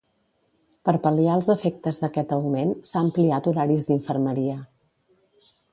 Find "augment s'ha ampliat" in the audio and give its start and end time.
2.39-3.51